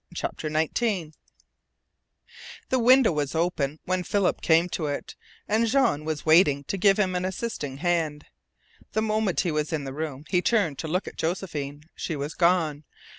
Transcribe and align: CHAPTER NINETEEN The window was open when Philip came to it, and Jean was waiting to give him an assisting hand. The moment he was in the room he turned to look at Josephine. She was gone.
CHAPTER 0.15 0.49
NINETEEN 0.49 1.13
The 2.69 2.79
window 2.79 3.11
was 3.11 3.35
open 3.35 3.79
when 3.85 4.01
Philip 4.03 4.41
came 4.41 4.67
to 4.69 4.87
it, 4.87 5.15
and 5.47 5.67
Jean 5.67 6.05
was 6.05 6.25
waiting 6.25 6.63
to 6.63 6.77
give 6.79 6.97
him 6.97 7.13
an 7.13 7.23
assisting 7.23 7.77
hand. 7.77 8.25
The 8.93 9.03
moment 9.03 9.41
he 9.41 9.51
was 9.51 9.71
in 9.71 9.83
the 9.83 9.93
room 9.93 10.25
he 10.27 10.41
turned 10.41 10.79
to 10.79 10.87
look 10.87 11.07
at 11.07 11.17
Josephine. 11.19 11.83
She 11.95 12.15
was 12.15 12.33
gone. 12.33 12.83